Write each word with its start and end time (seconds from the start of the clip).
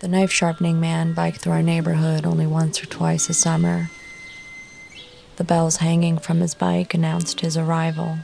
The 0.00 0.08
knife 0.08 0.32
sharpening 0.32 0.80
man 0.80 1.12
biked 1.12 1.40
through 1.40 1.52
our 1.52 1.62
neighborhood 1.62 2.24
only 2.24 2.46
once 2.46 2.82
or 2.82 2.86
twice 2.86 3.28
a 3.28 3.34
summer. 3.34 3.90
The 5.36 5.44
bells 5.44 5.76
hanging 5.76 6.16
from 6.16 6.40
his 6.40 6.54
bike 6.54 6.94
announced 6.94 7.40
his 7.40 7.58
arrival. 7.58 8.16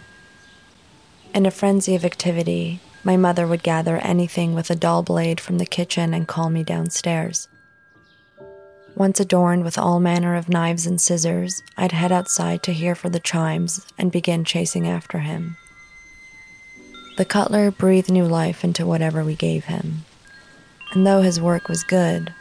In 1.34 1.44
a 1.44 1.50
frenzy 1.50 1.94
of 1.94 2.02
activity, 2.02 2.80
my 3.04 3.18
mother 3.18 3.46
would 3.46 3.62
gather 3.62 3.98
anything 3.98 4.54
with 4.54 4.70
a 4.70 4.74
dull 4.74 5.02
blade 5.02 5.38
from 5.38 5.58
the 5.58 5.66
kitchen 5.66 6.14
and 6.14 6.26
call 6.26 6.48
me 6.48 6.64
downstairs. 6.64 7.46
Once 8.94 9.20
adorned 9.20 9.62
with 9.62 9.76
all 9.76 10.00
manner 10.00 10.34
of 10.34 10.48
knives 10.48 10.86
and 10.86 10.98
scissors, 10.98 11.62
I'd 11.76 11.92
head 11.92 12.10
outside 12.10 12.62
to 12.62 12.72
hear 12.72 12.94
for 12.94 13.10
the 13.10 13.20
chimes 13.20 13.86
and 13.98 14.10
begin 14.10 14.46
chasing 14.46 14.88
after 14.88 15.18
him. 15.18 15.58
The 17.18 17.26
cutler 17.26 17.70
breathed 17.70 18.10
new 18.10 18.24
life 18.24 18.64
into 18.64 18.86
whatever 18.86 19.22
we 19.22 19.34
gave 19.34 19.66
him. 19.66 20.06
And 20.92 21.06
though 21.06 21.22
his 21.22 21.40
work 21.40 21.68
was 21.68 21.84
good, 21.84 22.32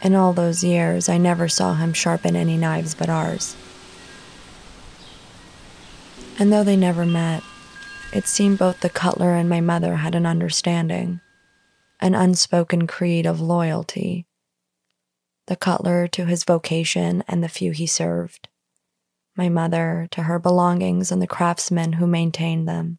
in 0.00 0.14
all 0.14 0.32
those 0.32 0.62
years 0.62 1.08
I 1.08 1.18
never 1.18 1.48
saw 1.48 1.74
him 1.74 1.92
sharpen 1.92 2.36
any 2.36 2.56
knives 2.56 2.94
but 2.94 3.08
ours. 3.08 3.56
And 6.38 6.52
though 6.52 6.64
they 6.64 6.76
never 6.76 7.04
met, 7.04 7.42
it 8.12 8.26
seemed 8.26 8.58
both 8.58 8.80
the 8.80 8.88
cutler 8.88 9.34
and 9.34 9.48
my 9.48 9.60
mother 9.60 9.96
had 9.96 10.14
an 10.14 10.24
understanding, 10.24 11.20
an 12.00 12.14
unspoken 12.14 12.86
creed 12.86 13.26
of 13.26 13.40
loyalty. 13.40 14.26
The 15.46 15.56
cutler 15.56 16.06
to 16.08 16.26
his 16.26 16.44
vocation 16.44 17.24
and 17.26 17.42
the 17.42 17.48
few 17.48 17.72
he 17.72 17.86
served, 17.86 18.48
my 19.36 19.48
mother 19.48 20.06
to 20.12 20.22
her 20.24 20.38
belongings 20.38 21.10
and 21.10 21.20
the 21.20 21.26
craftsmen 21.26 21.94
who 21.94 22.06
maintained 22.06 22.68
them. 22.68 22.98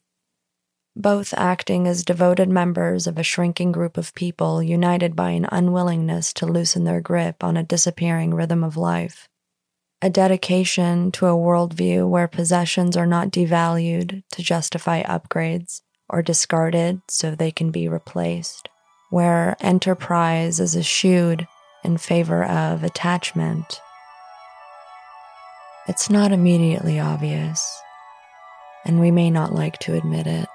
Both 0.96 1.34
acting 1.38 1.88
as 1.88 2.04
devoted 2.04 2.50
members 2.50 3.08
of 3.08 3.18
a 3.18 3.24
shrinking 3.24 3.72
group 3.72 3.98
of 3.98 4.14
people 4.16 4.62
united 4.62 5.16
by 5.16 5.32
an 5.32 5.48
unwillingness 5.52 6.34
to 6.34 6.46
loosen 6.46 6.84
their 6.84 7.02
grip 7.02 7.44
on 7.44 7.56
a 7.56 7.64
disappearing 7.64 8.34
rhythm 8.34 8.64
of 8.64 8.76
life 8.76 9.30
a 10.02 10.10
dedication 10.10 11.12
to 11.12 11.26
a 11.26 11.36
worldview 11.36 12.08
where 12.08 12.28
possessions 12.28 12.96
are 12.96 13.06
not 13.06 13.32
devalued 13.32 14.24
to 14.32 14.42
justify 14.42 15.04
upgrades 15.04 15.82
or 16.10 16.22
discarded 16.22 17.02
so 17.10 17.36
they 17.36 17.52
can 17.52 17.70
be 17.70 17.88
replaced, 17.88 18.70
where 19.10 19.58
enterprise 19.60 20.60
is 20.60 20.76
eschewed 20.76 21.48
in 21.84 21.98
favor 21.98 22.44
of 22.46 22.84
attachment. 22.84 23.82
It's 25.88 26.10
not 26.10 26.32
immediately 26.32 27.00
obvious, 27.00 27.82
and 28.86 29.02
we 29.02 29.12
may 29.12 29.30
not 29.30 29.54
like 29.54 29.80
to 29.80 29.96
admit 29.96 30.28
it. 30.28 30.48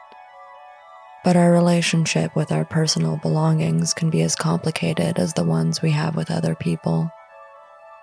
But 1.25 1.37
our 1.37 1.51
relationship 1.51 2.37
with 2.37 2.53
our 2.53 2.67
personal 2.67 3.17
belongings 3.17 3.95
can 3.95 4.11
be 4.11 4.21
as 4.21 4.37
complicated 4.37 5.19
as 5.19 5.33
the 5.33 5.43
ones 5.43 5.81
we 5.81 5.91
have 5.93 6.17
with 6.17 6.31
other 6.31 6.55
people. 6.55 7.11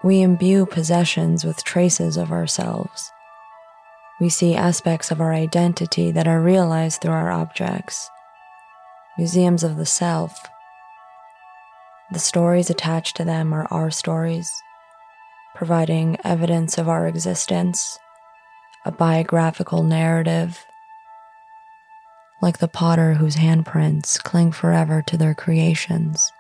We 0.04 0.22
imbue 0.22 0.66
possessions 0.66 1.46
with 1.46 1.64
traces 1.64 2.18
of 2.18 2.32
ourselves. 2.32 3.12
We 4.20 4.30
see 4.30 4.56
aspects 4.56 5.12
of 5.12 5.22
our 5.22 5.34
identity 5.34 6.12
that 6.12 6.28
are 6.28 6.42
realized 6.42 7.02
through 7.02 7.12
our 7.12 7.30
objects, 7.30 8.10
museums 9.20 9.64
of 9.64 9.78
the 9.78 9.86
self. 9.86 10.48
The 12.12 12.20
stories 12.20 12.72
attached 12.72 13.18
to 13.18 13.24
them 13.24 13.54
are 13.54 13.68
our 13.70 13.92
stories, 13.92 14.52
providing 15.54 16.18
evidence 16.24 16.80
of 16.80 16.90
our 16.90 17.08
existence, 17.08 18.00
a 18.84 18.92
biographical 18.92 19.84
narrative. 19.84 20.66
Like 22.42 22.58
the 22.58 22.68
potter 22.68 23.14
whose 23.14 23.36
handprints 23.36 24.22
cling 24.22 24.52
forever 24.52 25.04
to 25.04 25.16
their 25.16 25.36
creations. 25.36 26.34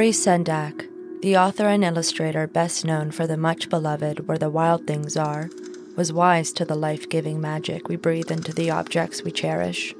Maurice 0.00 0.24
Sendak, 0.24 0.88
the 1.20 1.36
author 1.36 1.66
and 1.66 1.84
illustrator 1.84 2.46
best 2.46 2.86
known 2.86 3.10
for 3.10 3.26
the 3.26 3.36
much 3.36 3.68
beloved 3.68 4.26
Where 4.26 4.38
the 4.38 4.48
Wild 4.48 4.86
Things 4.86 5.14
Are, 5.14 5.50
was 5.94 6.10
wise 6.10 6.54
to 6.54 6.64
the 6.64 6.74
life 6.74 7.10
giving 7.10 7.38
magic 7.38 7.86
we 7.86 7.96
breathe 7.96 8.30
into 8.30 8.54
the 8.54 8.70
objects 8.70 9.22
we 9.22 9.30
cherish. 9.30 9.94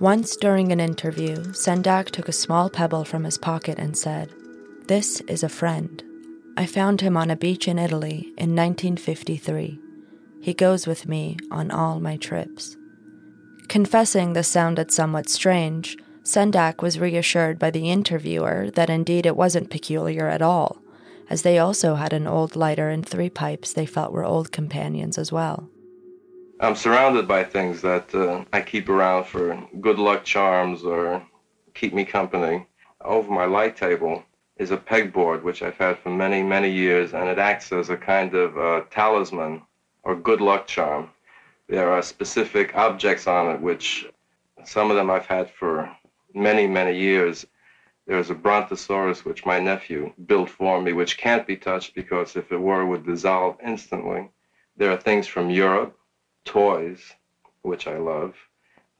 Once 0.00 0.34
during 0.34 0.72
an 0.72 0.80
interview, 0.80 1.36
Sendak 1.52 2.10
took 2.10 2.28
a 2.28 2.32
small 2.32 2.68
pebble 2.68 3.04
from 3.04 3.22
his 3.22 3.38
pocket 3.38 3.78
and 3.78 3.96
said, 3.96 4.30
This 4.88 5.20
is 5.28 5.44
a 5.44 5.48
friend. 5.48 6.02
I 6.56 6.66
found 6.66 7.02
him 7.02 7.16
on 7.16 7.30
a 7.30 7.36
beach 7.36 7.68
in 7.68 7.78
Italy 7.78 8.32
in 8.36 8.56
1953. 8.56 9.78
He 10.40 10.54
goes 10.54 10.88
with 10.88 11.06
me 11.06 11.36
on 11.52 11.70
all 11.70 12.00
my 12.00 12.16
trips. 12.16 12.76
Confessing 13.68 14.32
this 14.32 14.48
sounded 14.48 14.90
somewhat 14.90 15.28
strange, 15.28 15.96
Sendak 16.24 16.82
was 16.82 17.00
reassured 17.00 17.58
by 17.58 17.70
the 17.70 17.90
interviewer 17.90 18.70
that 18.70 18.88
indeed 18.88 19.26
it 19.26 19.36
wasn't 19.36 19.70
peculiar 19.70 20.28
at 20.28 20.40
all, 20.40 20.80
as 21.28 21.42
they 21.42 21.58
also 21.58 21.96
had 21.96 22.12
an 22.12 22.28
old 22.28 22.54
lighter 22.54 22.88
and 22.88 23.04
three 23.04 23.28
pipes 23.28 23.72
they 23.72 23.86
felt 23.86 24.12
were 24.12 24.24
old 24.24 24.52
companions 24.52 25.18
as 25.18 25.32
well. 25.32 25.68
I'm 26.60 26.76
surrounded 26.76 27.26
by 27.26 27.42
things 27.42 27.80
that 27.82 28.14
uh, 28.14 28.44
I 28.52 28.60
keep 28.60 28.88
around 28.88 29.24
for 29.24 29.60
good 29.80 29.98
luck 29.98 30.22
charms 30.22 30.84
or 30.84 31.20
keep 31.74 31.92
me 31.92 32.04
company. 32.04 32.66
Over 33.04 33.32
my 33.32 33.46
light 33.46 33.76
table 33.76 34.22
is 34.58 34.70
a 34.70 34.76
pegboard 34.76 35.42
which 35.42 35.60
I've 35.60 35.76
had 35.76 35.98
for 35.98 36.10
many, 36.10 36.40
many 36.40 36.70
years, 36.70 37.14
and 37.14 37.28
it 37.28 37.40
acts 37.40 37.72
as 37.72 37.90
a 37.90 37.96
kind 37.96 38.32
of 38.34 38.56
uh, 38.56 38.84
talisman 38.90 39.62
or 40.04 40.14
good 40.14 40.40
luck 40.40 40.68
charm. 40.68 41.10
There 41.68 41.90
are 41.90 42.02
specific 42.02 42.76
objects 42.76 43.26
on 43.26 43.56
it 43.56 43.60
which 43.60 44.06
some 44.64 44.88
of 44.88 44.96
them 44.96 45.10
I've 45.10 45.26
had 45.26 45.50
for 45.50 45.90
many, 46.34 46.66
many 46.66 46.98
years. 46.98 47.46
There's 48.06 48.30
a 48.30 48.34
brontosaurus 48.34 49.24
which 49.24 49.46
my 49.46 49.60
nephew 49.60 50.12
built 50.26 50.50
for 50.50 50.80
me, 50.80 50.92
which 50.92 51.18
can't 51.18 51.46
be 51.46 51.56
touched 51.56 51.94
because 51.94 52.36
if 52.36 52.50
it 52.50 52.58
were, 52.58 52.82
it 52.82 52.86
would 52.86 53.06
dissolve 53.06 53.56
instantly. 53.64 54.30
There 54.76 54.90
are 54.90 54.96
things 54.96 55.26
from 55.26 55.50
Europe, 55.50 55.96
toys, 56.44 57.14
which 57.62 57.86
I 57.86 57.98
love. 57.98 58.34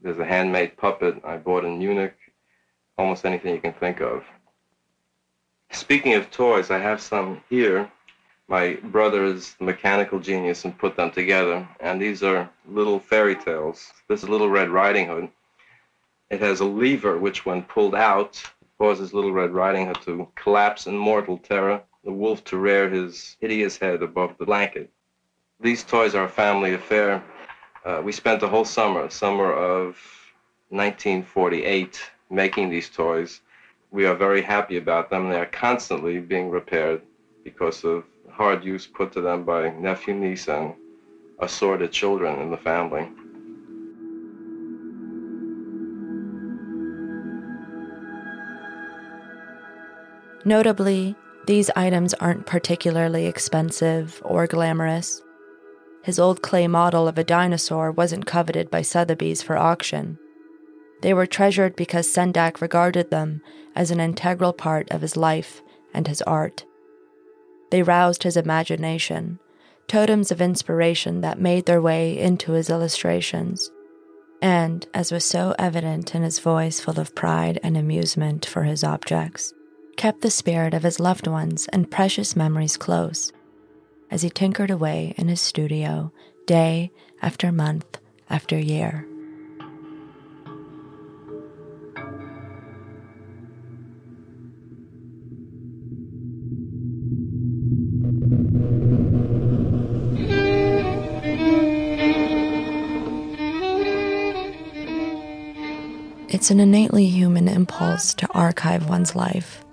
There's 0.01 0.19
a 0.19 0.25
handmade 0.25 0.77
puppet 0.77 1.21
I 1.25 1.37
bought 1.37 1.65
in 1.65 1.79
Munich, 1.79 2.15
almost 2.97 3.25
anything 3.25 3.55
you 3.55 3.61
can 3.61 3.73
think 3.73 4.01
of. 4.01 4.25
Speaking 5.71 6.15
of 6.15 6.31
toys, 6.31 6.71
I 6.71 6.79
have 6.79 7.01
some 7.01 7.43
here. 7.49 7.91
My 8.47 8.75
brother 8.75 9.25
is 9.25 9.57
a 9.61 9.65
mechanical 9.65 10.21
genius 10.21 10.65
and 10.65 10.77
put 10.77 10.97
them 10.97 11.11
together, 11.11 11.67
and 11.81 12.01
these 12.01 12.23
are 12.23 12.51
little 12.69 13.01
fairy 13.01 13.35
tales. 13.35 13.93
This 14.09 14.23
is 14.23 14.29
Little 14.29 14.51
Red 14.51 14.69
Riding 14.69 15.07
Hood. 15.07 15.29
It 16.33 16.41
has 16.41 16.61
a 16.61 16.65
lever 16.65 17.19
which, 17.19 17.45
when 17.45 17.63
pulled 17.63 17.95
out, 17.95 18.43
causes 18.79 19.13
Little 19.13 19.33
Red 19.33 19.51
Riding 19.51 19.89
Hood 19.89 20.01
to 20.07 20.27
collapse 20.35 20.87
in 20.87 20.97
mortal 20.97 21.37
terror, 21.37 21.83
the 22.05 22.11
wolf 22.11 22.43
to 22.45 22.57
rear 22.57 22.89
his 22.89 23.37
hideous 23.39 23.77
head 23.77 24.03
above 24.03 24.39
the 24.39 24.47
blanket. 24.47 24.91
These 25.61 25.85
toys 25.85 26.15
are 26.15 26.25
a 26.25 26.31
family 26.31 26.73
affair. 26.73 27.23
Uh, 27.85 28.01
we 28.03 28.13
spent 28.13 28.41
the 28.41 28.49
whole 28.49 28.65
summer, 28.65 29.11
summer 29.11 29.53
of 29.53 29.99
1948, 30.71 32.01
making 32.31 32.71
these 32.71 32.89
toys. 32.89 33.43
We 33.91 34.07
are 34.07 34.15
very 34.15 34.41
happy 34.41 34.79
about 34.79 35.11
them. 35.11 35.29
They 35.29 35.39
are 35.39 35.45
constantly 35.45 36.19
being 36.19 36.49
repaired 36.49 37.03
because 37.45 37.85
of 37.85 38.05
hard 38.31 38.65
use 38.65 38.87
put 38.87 39.13
to 39.13 39.21
them 39.21 39.45
by 39.45 39.69
nephew, 39.69 40.15
niece, 40.15 40.49
and 40.49 40.73
assorted 41.41 41.93
children 41.93 42.41
in 42.41 42.51
the 42.51 42.57
family. 42.57 43.07
Notably, 50.45 51.15
these 51.47 51.71
items 51.77 52.15
aren't 52.15 52.47
particularly 52.47 53.27
expensive 53.27 54.21
or 54.25 54.47
glamorous. 54.47 55.23
His 56.03 56.19
old 56.19 56.43
clay 56.43 56.67
model 56.67 57.07
of 57.07 57.17
a 57.17 57.25
dinosaur 57.25 57.93
wasn't 57.93 58.27
coveted 58.27 58.71
by 58.71 58.83
Sotheby's 58.83 59.43
for 59.43 59.57
auction. 59.57 60.19
They 61.01 61.15
were 61.15 61.27
treasured 61.27 61.77
because 61.77 62.13
Sendak 62.13 62.61
regarded 62.61 63.11
them 63.11 63.41
as 63.75 63.91
an 63.91 64.01
integral 64.01 64.53
part 64.53 64.91
of 64.91 65.01
his 65.01 65.17
life 65.17 65.63
and 65.95 66.09
his 66.09 66.23
art. 66.23 66.65
They 67.71 67.83
roused 67.83 68.25
his 68.25 68.37
imagination, 68.37 69.39
totems 69.89 70.31
of 70.31 70.41
inspiration 70.41 71.21
that 71.21 71.41
made 71.41 71.67
their 71.67 71.81
way 71.81 72.19
into 72.19 72.53
his 72.53 72.69
illustrations. 72.69 73.71
and, 74.43 74.89
as 74.93 75.13
was 75.13 75.25
so 75.25 75.55
evident 75.57 76.17
in 76.17 76.23
his 76.23 76.41
voice 76.41 76.81
full 76.81 76.99
of 76.99 77.15
pride 77.15 77.61
and 77.63 77.77
amusement 77.77 78.45
for 78.45 78.65
his 78.65 78.83
objects, 78.83 79.55
kept 79.97 80.21
the 80.21 80.31
spirit 80.31 80.75
of 80.75 80.83
his 80.83 81.01
loved 81.01 81.27
ones 81.27 81.69
and 81.73 81.91
precious 81.91 82.35
memories 82.35 82.77
close 82.77 83.33
as 84.11 84.23
he 84.23 84.31
tinkered 84.31 84.71
away 84.71 85.15
in 85.17 85.29
his 85.29 85.41
studio 85.41 86.13
day 86.47 86.91
after 87.23 87.53
month 87.53 87.99
after 88.29 88.59
year. 88.59 89.07
It's 106.29 106.51
an 106.51 106.61
innately 106.61 107.07
human 107.07 107.47
impulse 107.47 108.15
to 108.15 108.29
archive 108.33 108.89
one's 108.89 109.15
life 109.15 109.65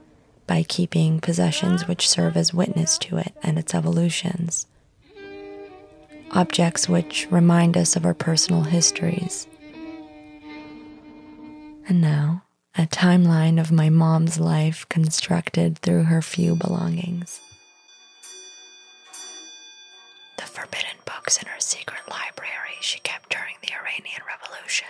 by 0.50 0.64
keeping 0.64 1.20
possessions 1.20 1.88
which 1.88 2.10
serve 2.10 2.36
as 2.36 2.56
witness 2.56 2.98
to 2.98 3.18
it 3.18 3.34
and 3.44 3.60
its 3.60 3.76
evolutions. 3.76 4.66
Objects 6.32 6.90
which 6.90 7.28
remind 7.30 7.78
us 7.78 7.96
of 7.96 8.04
our 8.04 8.16
personal 8.16 8.64
histories. 8.64 9.46
And 11.88 12.02
now, 12.02 12.46
a 12.76 12.88
timeline 12.88 13.62
of 13.62 13.72
my 13.72 13.90
mom's 13.90 14.40
life 14.40 14.90
constructed 14.90 15.78
through 15.78 16.06
her 16.06 16.22
few 16.24 16.56
belongings. 16.56 17.40
The 20.38 20.48
forbidden 20.48 20.98
books 21.06 21.38
in 21.38 21.48
her 21.48 21.60
secret 21.60 22.02
library 22.10 22.78
she 22.82 22.98
kept 23.02 23.30
during 23.30 23.54
the 23.62 23.74
Iranian 23.74 24.22
Revolution 24.28 24.88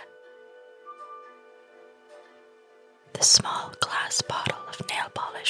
the 3.12 3.26
small 3.26 3.70
glass 3.80 4.22
nail 4.22 4.39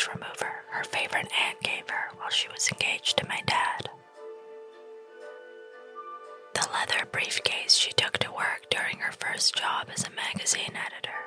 remover 0.09 0.65
her 0.71 0.85
favorite 0.85 1.29
aunt 1.41 1.61
gave 1.63 1.89
her 1.89 2.11
while 2.17 2.31
she 2.31 2.49
was 2.49 2.69
engaged 2.71 3.17
to 3.19 3.27
my 3.29 3.41
dad. 3.47 3.91
The 6.55 6.69
leather 6.73 7.07
briefcase 7.11 7.75
she 7.75 7.93
took 7.93 8.19
to 8.19 8.33
work 8.33 8.67
during 8.71 8.99
her 8.99 9.13
first 9.13 9.55
job 9.57 9.89
as 9.95 10.05
a 10.07 10.11
magazine 10.11 10.75
editor. 10.75 11.19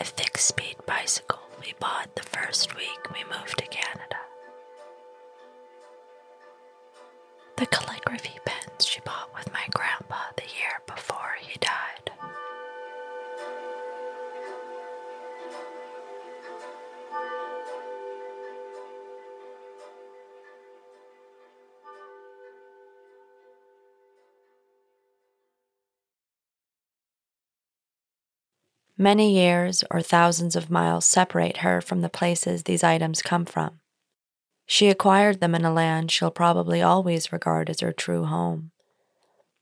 A 0.00 0.04
fixed 0.04 0.48
speed 0.48 0.76
bicycle 0.86 1.40
we 1.60 1.74
bought 1.80 2.14
the 2.14 2.22
first 2.22 2.74
week 2.76 3.10
we 3.12 3.24
moved 3.24 3.58
to 3.58 3.66
Canada. 3.66 4.16
The 7.56 7.66
calligraphy 7.66 8.38
pens 8.44 8.86
she 8.86 9.00
bought 9.00 9.30
with 9.34 9.52
my 9.52 9.66
grandpa 9.74 10.18
the 10.36 10.44
year 10.44 10.77
Many 29.00 29.32
years 29.32 29.84
or 29.92 30.02
thousands 30.02 30.56
of 30.56 30.72
miles 30.72 31.06
separate 31.06 31.58
her 31.58 31.80
from 31.80 32.00
the 32.00 32.08
places 32.08 32.64
these 32.64 32.82
items 32.82 33.22
come 33.22 33.44
from. 33.44 33.78
She 34.66 34.88
acquired 34.88 35.38
them 35.38 35.54
in 35.54 35.64
a 35.64 35.72
land 35.72 36.10
she'll 36.10 36.32
probably 36.32 36.82
always 36.82 37.32
regard 37.32 37.70
as 37.70 37.78
her 37.78 37.92
true 37.92 38.24
home. 38.24 38.72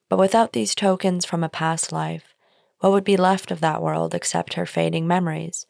But 0.09 0.19
without 0.19 0.55
these 0.55 0.75
tokens 0.75 1.27
from 1.27 1.44
a 1.44 1.50
past 1.50 1.93
life, 1.93 2.35
what 2.81 2.93
would 2.93 3.05
be 3.05 3.19
left 3.19 3.50
of 3.50 3.61
that 3.61 3.83
world 3.83 4.15
except 4.15 4.55
her 4.55 4.65
fading 4.65 5.06
memories? 5.06 5.67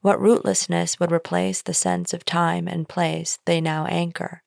What 0.00 0.18
rootlessness 0.18 0.98
would 0.98 1.12
replace 1.12 1.60
the 1.60 1.74
sense 1.74 2.14
of 2.14 2.24
time 2.24 2.66
and 2.66 2.88
place 2.88 3.38
they 3.44 3.60
now 3.60 3.84
anchor? 3.86 4.42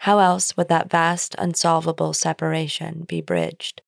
How 0.00 0.18
else 0.18 0.56
would 0.56 0.68
that 0.68 0.90
vast, 0.90 1.34
unsolvable 1.38 2.14
separation 2.14 3.04
be 3.06 3.20
bridged? 3.20 3.82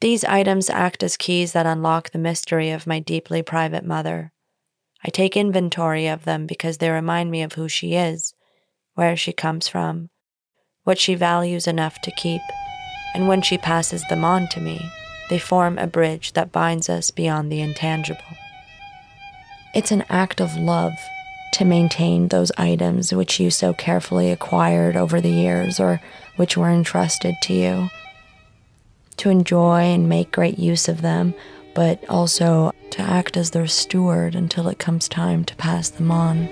These 0.00 0.24
items 0.24 0.68
act 0.68 1.02
as 1.02 1.16
keys 1.16 1.52
that 1.52 1.64
unlock 1.64 2.10
the 2.10 2.18
mystery 2.18 2.70
of 2.70 2.86
my 2.86 2.98
deeply 2.98 3.42
private 3.42 3.84
mother. 3.84 4.32
I 5.02 5.08
take 5.08 5.36
inventory 5.36 6.06
of 6.06 6.24
them 6.24 6.46
because 6.46 6.78
they 6.78 6.90
remind 6.90 7.30
me 7.30 7.42
of 7.42 7.54
who 7.54 7.68
she 7.68 7.94
is, 7.94 8.34
where 8.94 9.16
she 9.16 9.32
comes 9.32 9.68
from, 9.68 10.10
what 10.84 10.98
she 10.98 11.14
values 11.14 11.66
enough 11.66 11.98
to 12.02 12.10
keep, 12.10 12.42
and 13.14 13.26
when 13.26 13.40
she 13.40 13.56
passes 13.56 14.04
them 14.08 14.22
on 14.22 14.48
to 14.48 14.60
me, 14.60 14.78
they 15.30 15.38
form 15.38 15.78
a 15.78 15.86
bridge 15.86 16.34
that 16.34 16.52
binds 16.52 16.90
us 16.90 17.10
beyond 17.10 17.50
the 17.50 17.60
intangible. 17.60 18.20
It's 19.74 19.92
an 19.92 20.04
act 20.10 20.40
of 20.40 20.56
love 20.56 20.92
to 21.54 21.64
maintain 21.64 22.28
those 22.28 22.52
items 22.58 23.14
which 23.14 23.40
you 23.40 23.50
so 23.50 23.72
carefully 23.72 24.30
acquired 24.30 24.94
over 24.94 25.22
the 25.22 25.30
years 25.30 25.80
or 25.80 26.02
which 26.36 26.54
were 26.54 26.70
entrusted 26.70 27.34
to 27.42 27.54
you 27.54 27.88
to 29.18 29.30
enjoy 29.30 29.80
and 29.80 30.08
make 30.08 30.32
great 30.32 30.58
use 30.58 30.88
of 30.88 31.02
them, 31.02 31.34
but 31.74 32.02
also 32.08 32.72
to 32.90 33.02
act 33.02 33.36
as 33.36 33.50
their 33.50 33.66
steward 33.66 34.34
until 34.34 34.68
it 34.68 34.78
comes 34.78 35.08
time 35.08 35.44
to 35.44 35.56
pass 35.56 35.90
them 35.90 36.10
on. 36.10 36.48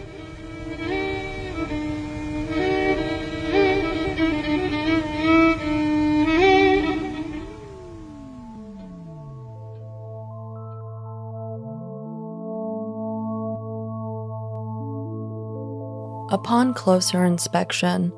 Upon 16.30 16.74
closer 16.74 17.24
inspection, 17.24 18.12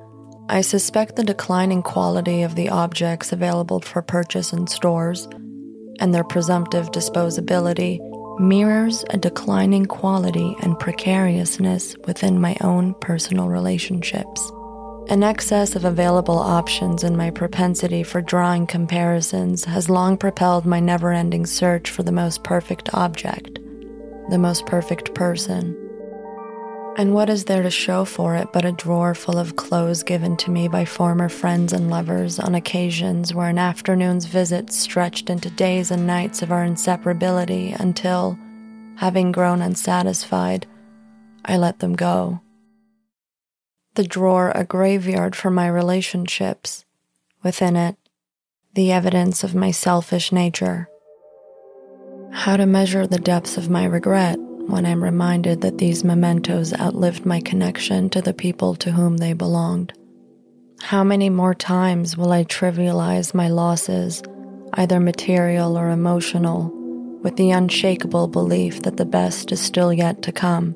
I 0.48 0.60
suspect 0.60 1.16
the 1.16 1.24
declining 1.24 1.82
quality 1.82 2.42
of 2.42 2.54
the 2.54 2.68
objects 2.68 3.32
available 3.32 3.80
for 3.80 4.00
purchase 4.00 4.52
in 4.52 4.68
stores 4.68 5.26
and 5.98 6.14
their 6.14 6.22
presumptive 6.22 6.92
disposability 6.92 7.98
mirrors 8.38 9.04
a 9.10 9.16
declining 9.16 9.86
quality 9.86 10.54
and 10.62 10.78
precariousness 10.78 11.96
within 12.06 12.40
my 12.40 12.56
own 12.60 12.94
personal 13.00 13.48
relationships. 13.48 14.52
An 15.08 15.24
excess 15.24 15.74
of 15.74 15.84
available 15.84 16.38
options 16.38 17.02
and 17.02 17.16
my 17.16 17.30
propensity 17.30 18.04
for 18.04 18.20
drawing 18.20 18.68
comparisons 18.68 19.64
has 19.64 19.90
long 19.90 20.16
propelled 20.16 20.64
my 20.64 20.78
never 20.78 21.12
ending 21.12 21.46
search 21.46 21.90
for 21.90 22.04
the 22.04 22.12
most 22.12 22.44
perfect 22.44 22.88
object, 22.94 23.58
the 24.30 24.38
most 24.38 24.64
perfect 24.66 25.12
person 25.14 25.85
and 26.98 27.12
what 27.12 27.28
is 27.28 27.44
there 27.44 27.62
to 27.62 27.70
show 27.70 28.06
for 28.06 28.34
it 28.34 28.50
but 28.52 28.64
a 28.64 28.72
drawer 28.72 29.14
full 29.14 29.38
of 29.38 29.54
clothes 29.54 30.02
given 30.02 30.34
to 30.34 30.50
me 30.50 30.66
by 30.66 30.84
former 30.84 31.28
friends 31.28 31.72
and 31.74 31.90
lovers 31.90 32.38
on 32.38 32.54
occasions 32.54 33.34
where 33.34 33.50
an 33.50 33.58
afternoon's 33.58 34.24
visit 34.24 34.72
stretched 34.72 35.28
into 35.28 35.50
days 35.50 35.90
and 35.90 36.06
nights 36.06 36.40
of 36.40 36.50
our 36.50 36.64
inseparability 36.64 37.78
until, 37.78 38.38
having 38.96 39.30
grown 39.30 39.60
unsatisfied, 39.60 40.66
I 41.44 41.58
let 41.58 41.80
them 41.80 41.94
go. 41.94 42.40
The 43.94 44.04
drawer 44.04 44.50
a 44.54 44.64
graveyard 44.64 45.36
for 45.36 45.50
my 45.50 45.68
relationships, 45.68 46.86
within 47.42 47.76
it, 47.76 47.96
the 48.74 48.90
evidence 48.90 49.44
of 49.44 49.54
my 49.54 49.70
selfish 49.70 50.32
nature. 50.32 50.88
How 52.32 52.56
to 52.56 52.66
measure 52.66 53.06
the 53.06 53.18
depths 53.18 53.58
of 53.58 53.70
my 53.70 53.84
regret 53.84 54.38
when 54.66 54.86
I'm 54.86 55.02
reminded 55.02 55.60
that 55.60 55.78
these 55.78 56.04
mementos 56.04 56.72
outlived 56.74 57.24
my 57.24 57.40
connection 57.40 58.10
to 58.10 58.20
the 58.20 58.34
people 58.34 58.74
to 58.76 58.92
whom 58.92 59.16
they 59.16 59.32
belonged. 59.32 59.92
How 60.80 61.02
many 61.02 61.30
more 61.30 61.54
times 61.54 62.16
will 62.16 62.32
I 62.32 62.44
trivialize 62.44 63.34
my 63.34 63.48
losses, 63.48 64.22
either 64.74 65.00
material 65.00 65.78
or 65.78 65.90
emotional, 65.90 66.70
with 67.22 67.36
the 67.36 67.50
unshakable 67.50 68.28
belief 68.28 68.82
that 68.82 68.96
the 68.96 69.04
best 69.04 69.52
is 69.52 69.60
still 69.60 69.92
yet 69.92 70.22
to 70.22 70.32
come? 70.32 70.74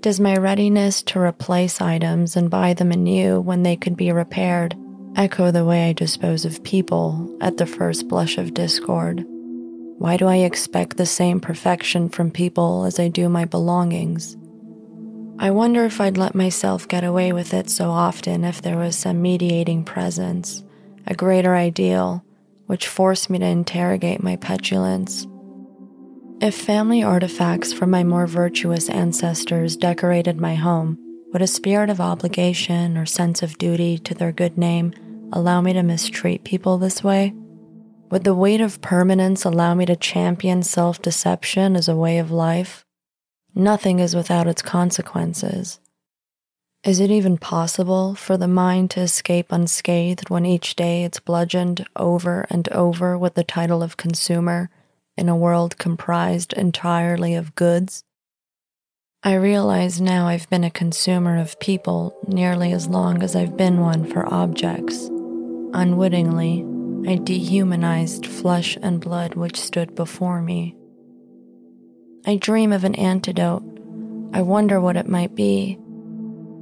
Does 0.00 0.20
my 0.20 0.36
readiness 0.36 1.02
to 1.04 1.18
replace 1.18 1.80
items 1.80 2.36
and 2.36 2.50
buy 2.50 2.74
them 2.74 2.92
anew 2.92 3.40
when 3.40 3.62
they 3.62 3.76
could 3.76 3.96
be 3.96 4.12
repaired 4.12 4.76
echo 5.16 5.50
the 5.50 5.64
way 5.64 5.88
I 5.88 5.92
dispose 5.92 6.44
of 6.44 6.64
people 6.64 7.36
at 7.40 7.56
the 7.56 7.66
first 7.66 8.08
blush 8.08 8.38
of 8.38 8.54
discord? 8.54 9.24
Why 9.98 10.16
do 10.16 10.26
I 10.26 10.36
expect 10.36 10.96
the 10.96 11.06
same 11.06 11.40
perfection 11.40 12.08
from 12.08 12.30
people 12.30 12.84
as 12.84 12.98
I 12.98 13.08
do 13.08 13.28
my 13.28 13.44
belongings? 13.44 14.36
I 15.38 15.50
wonder 15.50 15.84
if 15.84 16.00
I'd 16.00 16.18
let 16.18 16.34
myself 16.34 16.86
get 16.88 17.04
away 17.04 17.32
with 17.32 17.54
it 17.54 17.70
so 17.70 17.90
often 17.90 18.44
if 18.44 18.60
there 18.60 18.76
was 18.76 18.96
some 18.96 19.22
mediating 19.22 19.84
presence, 19.84 20.62
a 21.06 21.14
greater 21.14 21.54
ideal, 21.54 22.24
which 22.66 22.88
forced 22.88 23.30
me 23.30 23.38
to 23.38 23.46
interrogate 23.46 24.22
my 24.22 24.36
petulance. 24.36 25.26
If 26.40 26.54
family 26.54 27.02
artifacts 27.02 27.72
from 27.72 27.90
my 27.90 28.04
more 28.04 28.26
virtuous 28.26 28.88
ancestors 28.90 29.76
decorated 29.76 30.40
my 30.40 30.54
home, 30.54 30.98
would 31.32 31.42
a 31.42 31.46
spirit 31.46 31.90
of 31.90 32.00
obligation 32.00 32.96
or 32.96 33.06
sense 33.06 33.42
of 33.42 33.58
duty 33.58 33.98
to 33.98 34.14
their 34.14 34.32
good 34.32 34.58
name 34.58 34.92
allow 35.32 35.60
me 35.60 35.72
to 35.72 35.82
mistreat 35.82 36.44
people 36.44 36.78
this 36.78 37.02
way? 37.02 37.32
Would 38.10 38.24
the 38.24 38.34
weight 38.34 38.60
of 38.60 38.80
permanence 38.80 39.44
allow 39.44 39.74
me 39.74 39.86
to 39.86 39.96
champion 39.96 40.62
self 40.62 41.00
deception 41.00 41.74
as 41.74 41.88
a 41.88 41.96
way 41.96 42.18
of 42.18 42.30
life? 42.30 42.84
Nothing 43.54 43.98
is 43.98 44.14
without 44.14 44.46
its 44.46 44.62
consequences. 44.62 45.80
Is 46.84 47.00
it 47.00 47.10
even 47.10 47.38
possible 47.38 48.14
for 48.14 48.36
the 48.36 48.46
mind 48.46 48.90
to 48.90 49.00
escape 49.00 49.46
unscathed 49.50 50.28
when 50.28 50.44
each 50.44 50.76
day 50.76 51.04
it's 51.04 51.18
bludgeoned 51.18 51.86
over 51.96 52.46
and 52.50 52.68
over 52.68 53.16
with 53.16 53.34
the 53.34 53.44
title 53.44 53.82
of 53.82 53.96
consumer 53.96 54.68
in 55.16 55.28
a 55.28 55.36
world 55.36 55.78
comprised 55.78 56.52
entirely 56.52 57.34
of 57.34 57.54
goods? 57.54 58.04
I 59.22 59.32
realize 59.34 59.98
now 59.98 60.26
I've 60.26 60.50
been 60.50 60.64
a 60.64 60.70
consumer 60.70 61.38
of 61.38 61.58
people 61.58 62.14
nearly 62.28 62.72
as 62.72 62.86
long 62.86 63.22
as 63.22 63.34
I've 63.34 63.56
been 63.56 63.80
one 63.80 64.04
for 64.04 64.30
objects. 64.32 65.08
Unwittingly, 65.72 66.66
I 67.06 67.16
dehumanized 67.16 68.26
flesh 68.26 68.78
and 68.80 69.00
blood 69.00 69.34
which 69.34 69.60
stood 69.60 69.94
before 69.94 70.40
me. 70.40 70.74
I 72.26 72.36
dream 72.36 72.72
of 72.72 72.84
an 72.84 72.94
antidote. 72.94 73.62
I 74.32 74.40
wonder 74.40 74.80
what 74.80 74.96
it 74.96 75.06
might 75.06 75.34
be. 75.34 75.78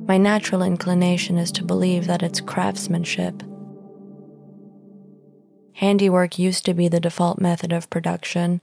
My 0.08 0.18
natural 0.18 0.62
inclination 0.62 1.38
is 1.38 1.52
to 1.52 1.64
believe 1.64 2.06
that 2.08 2.24
it's 2.24 2.40
craftsmanship. 2.40 3.42
Handiwork 5.74 6.40
used 6.40 6.64
to 6.64 6.74
be 6.74 6.88
the 6.88 7.00
default 7.00 7.40
method 7.40 7.72
of 7.72 7.88
production. 7.88 8.60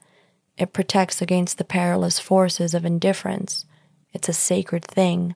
It 0.58 0.74
protects 0.74 1.22
against 1.22 1.58
the 1.58 1.64
perilous 1.64 2.20
forces 2.20 2.74
of 2.74 2.84
indifference. 2.84 3.66
It's 4.12 4.28
a 4.28 4.34
sacred 4.34 4.84
thing. 4.84 5.34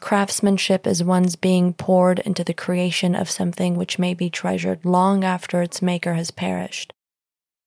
Craftsmanship 0.00 0.86
is 0.86 1.02
one's 1.02 1.36
being 1.36 1.72
poured 1.72 2.18
into 2.20 2.44
the 2.44 2.54
creation 2.54 3.14
of 3.14 3.30
something 3.30 3.76
which 3.76 3.98
may 3.98 4.12
be 4.12 4.28
treasured 4.28 4.84
long 4.84 5.24
after 5.24 5.62
its 5.62 5.80
maker 5.80 6.14
has 6.14 6.30
perished. 6.30 6.92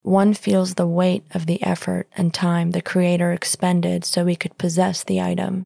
One 0.03 0.33
feels 0.33 0.75
the 0.75 0.87
weight 0.87 1.23
of 1.31 1.45
the 1.45 1.61
effort 1.63 2.07
and 2.15 2.33
time 2.33 2.71
the 2.71 2.81
Creator 2.81 3.33
expended 3.33 4.05
so 4.05 4.23
we 4.23 4.35
could 4.35 4.57
possess 4.57 5.03
the 5.03 5.19
item. 5.19 5.63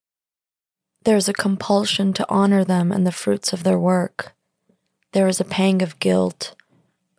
There's 1.04 1.28
a 1.28 1.34
compulsion 1.34 2.14
to 2.14 2.30
honor 2.30 2.64
them 2.64 2.92
and 2.92 3.06
the 3.06 3.12
fruits 3.12 3.52
of 3.52 3.64
their 3.64 3.78
work. 3.78 4.34
There 5.12 5.28
is 5.28 5.40
a 5.40 5.46
pang 5.46 5.82
of 5.82 6.00
guilt, 6.00 6.56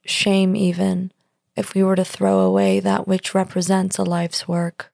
shame 0.06 0.56
even, 0.56 1.12
if 1.54 1.74
we 1.74 1.82
were 1.82 1.96
to 1.96 2.04
throw 2.04 2.40
away 2.40 2.80
that 2.80 3.06
which 3.06 3.34
represents 3.34 3.98
a 3.98 4.02
life's 4.02 4.48
work. 4.48 4.90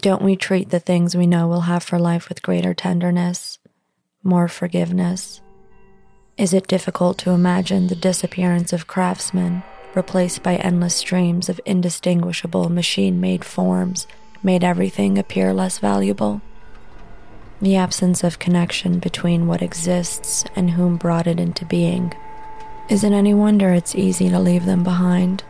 Don't 0.00 0.22
we 0.22 0.36
treat 0.36 0.70
the 0.70 0.80
things 0.80 1.16
we 1.16 1.26
know 1.26 1.48
we'll 1.48 1.62
have 1.62 1.82
for 1.82 1.98
life 1.98 2.28
with 2.28 2.42
greater 2.42 2.74
tenderness, 2.74 3.58
more 4.22 4.48
forgiveness? 4.48 5.40
Is 6.36 6.52
it 6.54 6.68
difficult 6.68 7.18
to 7.18 7.30
imagine 7.30 7.88
the 7.88 7.96
disappearance 7.96 8.72
of 8.72 8.86
craftsmen? 8.86 9.62
replaced 9.94 10.42
by 10.42 10.56
endless 10.56 10.94
streams 10.94 11.48
of 11.48 11.60
indistinguishable 11.64 12.68
machine 12.68 13.20
made 13.20 13.44
forms, 13.44 14.06
made 14.42 14.62
everything 14.62 15.18
appear 15.18 15.52
less 15.52 15.78
valuable. 15.78 16.40
The 17.60 17.76
absence 17.76 18.22
of 18.22 18.38
connection 18.38 19.00
between 19.00 19.48
what 19.48 19.62
exists 19.62 20.44
and 20.54 20.70
whom 20.70 20.96
brought 20.96 21.26
it 21.26 21.40
into 21.40 21.64
being. 21.64 22.14
Is 22.88 23.02
it 23.02 23.12
any 23.12 23.34
wonder 23.34 23.74
it's 23.74 23.96
easy 23.96 24.30
to 24.30 24.38
leave 24.38 24.64
them 24.64 24.84
behind? 24.84 25.42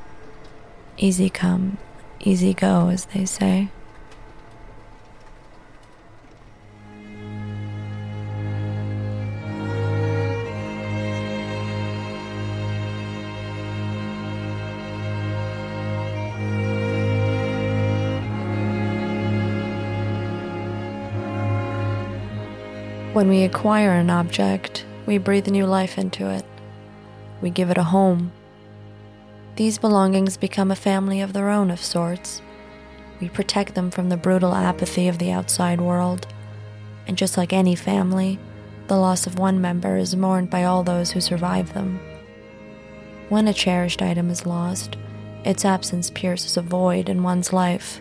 Easy 0.97 1.29
come, 1.29 1.77
easy 2.21 2.55
go, 2.55 2.89
as 2.89 3.05
they 3.07 3.27
say. 3.27 3.69
When 23.19 23.31
we 23.31 23.43
acquire 23.43 23.95
an 23.95 24.11
object, 24.11 24.87
we 25.05 25.19
breathe 25.19 25.49
new 25.49 25.67
life 25.67 25.99
into 25.99 26.31
it. 26.31 26.45
We 27.43 27.51
give 27.51 27.69
it 27.69 27.77
a 27.77 27.83
home. 27.83 28.31
These 29.57 29.79
belongings 29.79 30.37
become 30.37 30.71
a 30.71 30.77
family 30.77 31.21
of 31.21 31.33
their 31.33 31.49
own 31.49 31.73
of 31.73 31.83
sorts. 31.83 32.41
We 33.21 33.29
protect 33.29 33.75
them 33.75 33.91
from 33.91 34.09
the 34.09 34.17
brutal 34.17 34.55
apathy 34.55 35.09
of 35.09 35.19
the 35.19 35.33
outside 35.33 35.81
world. 35.81 36.29
And 37.09 37.19
just 37.19 37.37
like 37.37 37.53
any 37.53 37.75
family, 37.75 38.39
the 38.87 38.97
loss 38.97 39.27
of 39.27 39.37
one 39.37 39.61
member 39.61 39.97
is 39.97 40.15
mourned 40.15 40.49
by 40.49 40.63
all 40.63 40.85
those 40.85 41.11
who 41.11 41.21
survive 41.21 41.75
them. 41.75 41.99
When 43.31 43.49
a 43.49 43.53
cherished 43.53 44.01
item 44.01 44.31
is 44.31 44.47
lost, 44.47 44.97
its 45.45 45.65
absence 45.65 46.09
pierces 46.09 46.57
a 46.57 46.63
void 46.63 47.09
in 47.09 47.25
one's 47.25 47.53
life. 47.53 48.01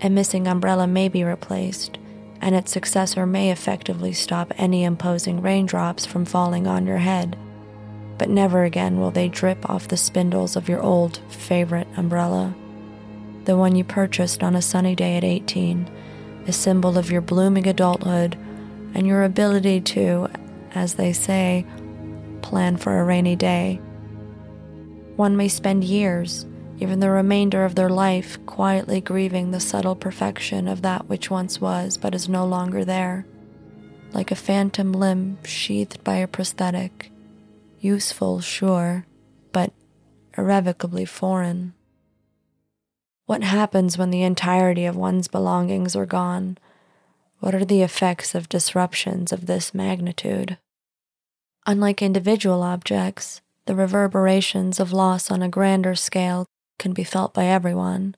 A 0.00 0.08
missing 0.08 0.48
umbrella 0.48 0.86
may 0.86 1.10
be 1.10 1.22
replaced, 1.22 1.98
and 2.44 2.54
its 2.54 2.70
successor 2.70 3.24
may 3.24 3.50
effectively 3.50 4.12
stop 4.12 4.52
any 4.58 4.84
imposing 4.84 5.40
raindrops 5.40 6.04
from 6.04 6.26
falling 6.26 6.66
on 6.66 6.86
your 6.86 6.98
head. 6.98 7.38
But 8.18 8.28
never 8.28 8.64
again 8.64 9.00
will 9.00 9.10
they 9.10 9.28
drip 9.30 9.68
off 9.68 9.88
the 9.88 9.96
spindles 9.96 10.54
of 10.54 10.68
your 10.68 10.82
old 10.82 11.20
favorite 11.30 11.88
umbrella. 11.96 12.54
The 13.46 13.56
one 13.56 13.74
you 13.76 13.82
purchased 13.82 14.42
on 14.42 14.54
a 14.54 14.60
sunny 14.60 14.94
day 14.94 15.16
at 15.16 15.24
18, 15.24 15.90
a 16.46 16.52
symbol 16.52 16.98
of 16.98 17.10
your 17.10 17.22
blooming 17.22 17.66
adulthood 17.66 18.36
and 18.92 19.06
your 19.06 19.24
ability 19.24 19.80
to, 19.80 20.28
as 20.74 20.94
they 20.94 21.14
say, 21.14 21.64
plan 22.42 22.76
for 22.76 23.00
a 23.00 23.04
rainy 23.04 23.36
day. 23.36 23.80
One 25.16 25.34
may 25.34 25.48
spend 25.48 25.82
years, 25.82 26.44
even 26.78 27.00
the 27.00 27.10
remainder 27.10 27.64
of 27.64 27.74
their 27.74 27.88
life, 27.88 28.38
quietly 28.46 29.00
grieving 29.00 29.50
the 29.50 29.60
subtle 29.60 29.94
perfection 29.94 30.66
of 30.66 30.82
that 30.82 31.08
which 31.08 31.30
once 31.30 31.60
was 31.60 31.96
but 31.96 32.14
is 32.14 32.28
no 32.28 32.44
longer 32.44 32.84
there, 32.84 33.26
like 34.12 34.30
a 34.30 34.36
phantom 34.36 34.92
limb 34.92 35.38
sheathed 35.44 36.02
by 36.02 36.16
a 36.16 36.26
prosthetic, 36.26 37.10
useful, 37.80 38.40
sure, 38.40 39.06
but 39.52 39.72
irrevocably 40.36 41.04
foreign. 41.04 41.74
What 43.26 43.42
happens 43.42 43.96
when 43.96 44.10
the 44.10 44.22
entirety 44.22 44.84
of 44.84 44.96
one's 44.96 45.28
belongings 45.28 45.96
are 45.96 46.06
gone? 46.06 46.58
What 47.40 47.54
are 47.54 47.64
the 47.64 47.82
effects 47.82 48.34
of 48.34 48.48
disruptions 48.48 49.32
of 49.32 49.46
this 49.46 49.72
magnitude? 49.74 50.58
Unlike 51.66 52.02
individual 52.02 52.62
objects, 52.62 53.40
the 53.66 53.74
reverberations 53.74 54.78
of 54.78 54.92
loss 54.92 55.30
on 55.30 55.42
a 55.42 55.48
grander 55.48 55.94
scale 55.94 56.46
can 56.78 56.92
be 56.92 57.04
felt 57.04 57.34
by 57.34 57.46
everyone. 57.46 58.16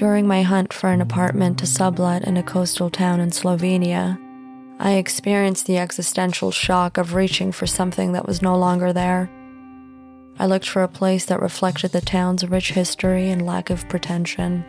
During 0.00 0.26
my 0.26 0.40
hunt 0.42 0.72
for 0.72 0.88
an 0.90 1.02
apartment 1.02 1.58
to 1.58 1.66
sublet 1.66 2.24
in 2.24 2.38
a 2.38 2.42
coastal 2.42 2.88
town 2.88 3.20
in 3.20 3.30
Slovenia, 3.30 4.18
I 4.78 4.92
experienced 4.92 5.66
the 5.66 5.76
existential 5.76 6.50
shock 6.50 6.96
of 6.96 7.12
reaching 7.12 7.52
for 7.52 7.66
something 7.66 8.12
that 8.12 8.26
was 8.26 8.40
no 8.40 8.56
longer 8.56 8.94
there. 8.94 9.30
I 10.38 10.46
looked 10.46 10.66
for 10.66 10.82
a 10.82 10.88
place 10.88 11.26
that 11.26 11.42
reflected 11.42 11.92
the 11.92 12.00
town's 12.00 12.46
rich 12.46 12.72
history 12.72 13.28
and 13.28 13.44
lack 13.44 13.68
of 13.68 13.86
pretension. 13.90 14.64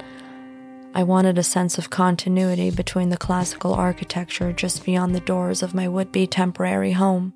I 0.93 1.03
wanted 1.03 1.37
a 1.37 1.43
sense 1.43 1.77
of 1.77 1.89
continuity 1.89 2.69
between 2.69 3.07
the 3.07 3.15
classical 3.15 3.73
architecture 3.73 4.51
just 4.51 4.83
beyond 4.83 5.15
the 5.15 5.21
doors 5.21 5.63
of 5.63 5.73
my 5.73 5.87
would 5.87 6.11
be 6.11 6.27
temporary 6.27 6.91
home 6.91 7.33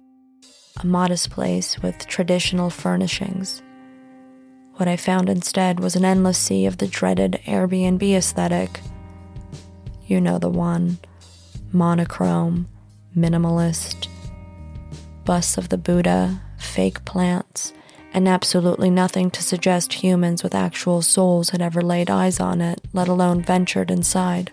a 0.82 0.86
modest 0.86 1.30
place 1.30 1.82
with 1.82 2.08
traditional 2.08 2.70
furnishings. 2.70 3.62
What 4.76 4.90
I 4.90 4.98
found 4.98 5.30
instead 5.30 5.80
was 5.80 5.96
an 5.96 6.04
endless 6.04 6.38
sea 6.38 6.66
of 6.66 6.78
the 6.78 6.88
dreaded 6.88 7.40
Airbnb 7.46 8.04
aesthetic. 8.14 8.82
You 10.06 10.20
know 10.20 10.38
the 10.38 10.50
one 10.50 10.98
monochrome, 11.72 12.68
minimalist, 13.16 14.08
busts 15.24 15.58
of 15.58 15.70
the 15.70 15.78
Buddha, 15.78 16.42
fake 16.58 17.04
plants, 17.06 17.74
and 18.14 18.28
absolutely 18.28 18.90
nothing 18.90 19.30
to 19.32 19.44
suggest 19.44 19.94
humans 19.94 20.44
with 20.44 20.56
actual 20.56 21.02
souls 21.02 21.50
had 21.50 21.62
ever 21.62 21.82
laid 21.82 22.10
eyes 22.10 22.40
on 22.40 22.62
it, 22.62 22.82
let 22.94 23.08
alone 23.08 23.42
ventured 23.42 23.92
inside. 23.92 24.52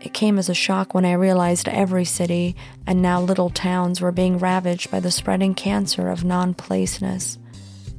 It 0.00 0.14
came 0.14 0.38
as 0.38 0.48
a 0.48 0.54
shock 0.54 0.94
when 0.94 1.04
I 1.04 1.12
realized 1.12 1.68
every 1.68 2.06
city 2.06 2.56
and 2.86 3.02
now 3.02 3.20
little 3.20 3.50
towns 3.50 4.00
were 4.00 4.12
being 4.12 4.38
ravaged 4.38 4.90
by 4.90 4.98
the 4.98 5.10
spreading 5.10 5.54
cancer 5.54 6.08
of 6.08 6.24
non 6.24 6.54
placeness. 6.54 7.38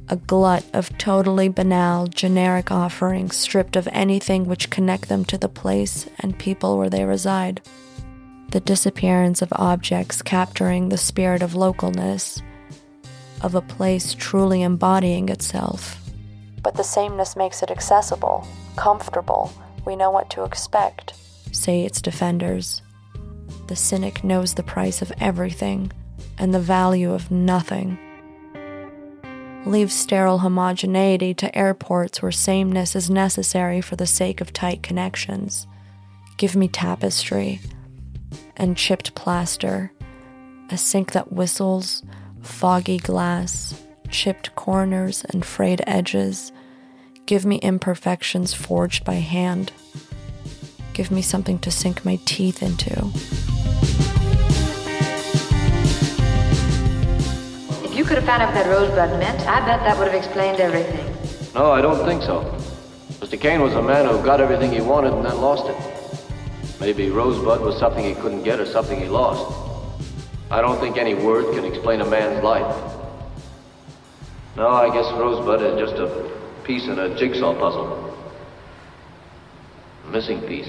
A 0.08 0.16
glut 0.16 0.64
of 0.72 0.96
totally 0.98 1.48
banal, 1.48 2.08
generic 2.08 2.72
offerings 2.72 3.36
stripped 3.36 3.76
of 3.76 3.88
anything 3.92 4.46
which 4.46 4.68
connect 4.68 5.08
them 5.08 5.24
to 5.26 5.38
the 5.38 5.48
place 5.48 6.08
and 6.18 6.38
people 6.38 6.76
where 6.76 6.90
they 6.90 7.04
reside. 7.04 7.62
The 8.50 8.60
disappearance 8.60 9.40
of 9.40 9.52
objects 9.52 10.22
capturing 10.22 10.88
the 10.88 10.98
spirit 10.98 11.40
of 11.40 11.52
localness, 11.52 12.42
of 13.42 13.54
a 13.54 13.62
place 13.62 14.12
truly 14.14 14.62
embodying 14.62 15.28
itself. 15.28 15.98
But 16.62 16.74
the 16.74 16.84
sameness 16.84 17.36
makes 17.36 17.62
it 17.62 17.70
accessible, 17.70 18.46
comfortable, 18.76 19.52
we 19.86 19.94
know 19.94 20.10
what 20.10 20.30
to 20.30 20.44
expect 20.44 21.14
say 21.52 21.84
its 21.84 22.02
defenders. 22.02 22.82
The 23.68 23.76
cynic 23.76 24.24
knows 24.24 24.54
the 24.54 24.62
price 24.62 25.02
of 25.02 25.12
everything 25.20 25.92
and 26.38 26.52
the 26.52 26.60
value 26.60 27.12
of 27.12 27.30
nothing. 27.30 27.98
Leave 29.64 29.92
sterile 29.92 30.38
homogeneity 30.38 31.34
to 31.34 31.56
airports 31.56 32.20
where 32.20 32.32
sameness 32.32 32.96
is 32.96 33.08
necessary 33.08 33.80
for 33.80 33.94
the 33.94 34.06
sake 34.06 34.40
of 34.40 34.52
tight 34.52 34.82
connections. 34.82 35.68
Give 36.36 36.56
me 36.56 36.66
tapestry 36.66 37.60
and 38.56 38.76
chipped 38.76 39.14
plaster, 39.14 39.92
a 40.70 40.76
sink 40.76 41.12
that 41.12 41.32
whistles, 41.32 42.02
foggy 42.42 42.98
glass, 42.98 43.80
chipped 44.10 44.54
corners 44.56 45.24
and 45.30 45.44
frayed 45.44 45.82
edges. 45.86 46.50
Give 47.26 47.44
me 47.46 47.56
imperfections 47.58 48.52
forged 48.52 49.04
by 49.04 49.14
hand. 49.14 49.72
Give 50.94 51.10
me 51.10 51.22
something 51.22 51.58
to 51.60 51.70
sink 51.70 52.04
my 52.04 52.18
teeth 52.26 52.62
into. 52.62 52.90
If 57.82 57.96
you 57.96 58.04
could 58.04 58.18
have 58.18 58.24
found 58.24 58.42
out 58.42 58.48
what 58.48 58.54
that 58.54 58.66
rosebud 58.68 59.18
meant, 59.18 59.40
I 59.48 59.60
bet 59.60 59.80
that 59.80 59.98
would 59.98 60.08
have 60.08 60.14
explained 60.14 60.60
everything. 60.60 61.06
No, 61.54 61.70
I 61.72 61.80
don't 61.80 62.04
think 62.04 62.22
so. 62.22 62.42
Mr. 63.20 63.40
Kane 63.40 63.62
was 63.62 63.74
a 63.74 63.82
man 63.82 64.06
who 64.06 64.22
got 64.22 64.40
everything 64.42 64.70
he 64.70 64.82
wanted 64.82 65.14
and 65.14 65.24
then 65.24 65.40
lost 65.40 65.66
it. 65.66 65.76
Maybe 66.78 67.08
Rosebud 67.08 67.60
was 67.60 67.78
something 67.78 68.04
he 68.04 68.14
couldn't 68.14 68.42
get 68.42 68.60
or 68.60 68.66
something 68.66 69.00
he 69.00 69.08
lost. 69.08 69.50
I 70.50 70.60
don't 70.60 70.78
think 70.78 70.98
any 70.98 71.14
word 71.14 71.54
can 71.54 71.64
explain 71.64 72.02
a 72.02 72.06
man's 72.06 72.42
life. 72.44 72.76
No, 74.56 74.68
I 74.68 74.92
guess 74.92 75.10
Rosebud 75.12 75.62
is 75.62 75.78
just 75.78 75.94
a 75.94 76.30
piece 76.64 76.84
in 76.84 76.98
a 76.98 77.16
jigsaw 77.16 77.54
puzzle. 77.54 78.12
Missing 80.12 80.42
piece. 80.42 80.68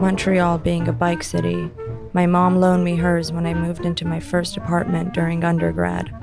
Montreal 0.00 0.58
being 0.58 0.86
a 0.86 0.92
bike 0.92 1.24
city, 1.24 1.68
my 2.12 2.26
mom 2.26 2.60
loaned 2.60 2.84
me 2.84 2.94
hers 2.94 3.32
when 3.32 3.44
I 3.44 3.54
moved 3.54 3.84
into 3.84 4.06
my 4.06 4.20
first 4.20 4.56
apartment 4.56 5.12
during 5.12 5.42
undergrad. 5.42 6.14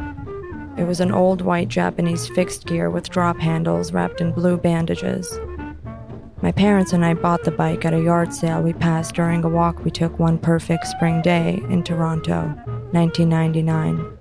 It 0.77 0.85
was 0.85 1.01
an 1.01 1.11
old 1.11 1.41
white 1.41 1.67
Japanese 1.67 2.29
fixed 2.29 2.65
gear 2.65 2.89
with 2.89 3.09
drop 3.09 3.39
handles 3.39 3.91
wrapped 3.91 4.21
in 4.21 4.31
blue 4.31 4.55
bandages. 4.55 5.37
My 6.41 6.53
parents 6.53 6.93
and 6.93 7.03
I 7.03 7.13
bought 7.13 7.43
the 7.43 7.51
bike 7.51 7.83
at 7.83 7.93
a 7.93 8.01
yard 8.01 8.33
sale 8.33 8.61
we 8.61 8.71
passed 8.71 9.15
during 9.15 9.43
a 9.43 9.49
walk 9.49 9.83
we 9.83 9.91
took 9.91 10.17
one 10.17 10.37
perfect 10.37 10.87
spring 10.87 11.21
day 11.21 11.59
in 11.69 11.83
Toronto, 11.83 12.43
1999. 12.91 14.16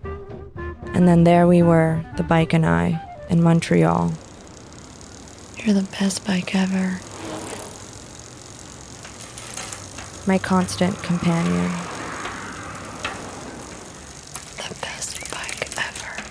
And 0.97 1.07
then 1.07 1.25
there 1.25 1.47
we 1.47 1.63
were, 1.63 2.03
the 2.17 2.23
bike 2.25 2.55
and 2.55 2.65
I, 2.65 3.01
in 3.29 3.43
Montreal. 3.43 4.15
You're 5.59 5.75
the 5.75 5.89
best 6.01 6.27
bike 6.27 6.55
ever 6.55 7.01
my 10.27 10.39
constant 10.39 11.01
companion. 11.05 11.71
The 14.57 14.75
best 14.83 15.31
bike 15.31 15.71
ever. 15.79 16.25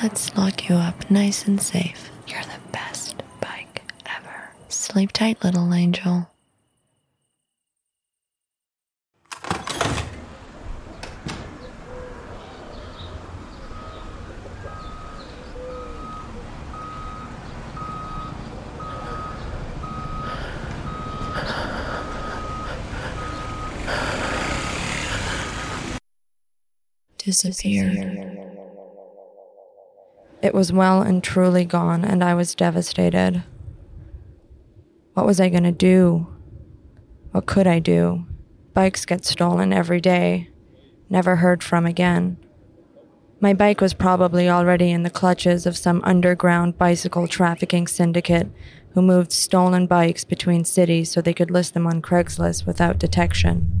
Let's 0.00 0.36
lock 0.36 0.68
you 0.68 0.76
up 0.76 1.10
nice 1.10 1.46
and 1.46 1.60
safe. 1.60 2.10
You're 2.28 2.42
the 2.42 2.60
best 2.70 3.16
bike 3.40 3.82
ever. 4.06 4.52
Sleep 4.98 5.12
tight, 5.12 5.44
little 5.44 5.72
angel. 5.72 6.28
disappeared. 27.18 28.26
It 30.42 30.52
was 30.52 30.72
well 30.72 31.02
and 31.02 31.22
truly 31.22 31.64
gone, 31.64 32.04
and 32.04 32.24
I 32.24 32.34
was 32.34 32.56
devastated. 32.56 33.44
What 35.18 35.26
was 35.26 35.40
I 35.40 35.48
going 35.48 35.64
to 35.64 35.72
do? 35.72 36.28
What 37.32 37.46
could 37.46 37.66
I 37.66 37.80
do? 37.80 38.24
Bikes 38.72 39.04
get 39.04 39.24
stolen 39.24 39.72
every 39.72 40.00
day, 40.00 40.48
never 41.10 41.34
heard 41.34 41.64
from 41.64 41.86
again. 41.86 42.36
My 43.40 43.52
bike 43.52 43.80
was 43.80 43.94
probably 43.94 44.48
already 44.48 44.92
in 44.92 45.02
the 45.02 45.10
clutches 45.10 45.66
of 45.66 45.76
some 45.76 46.02
underground 46.04 46.78
bicycle 46.78 47.26
trafficking 47.26 47.88
syndicate 47.88 48.46
who 48.90 49.02
moved 49.02 49.32
stolen 49.32 49.88
bikes 49.88 50.22
between 50.22 50.64
cities 50.64 51.10
so 51.10 51.20
they 51.20 51.34
could 51.34 51.50
list 51.50 51.74
them 51.74 51.88
on 51.88 52.00
Craigslist 52.00 52.64
without 52.64 53.00
detection. 53.00 53.72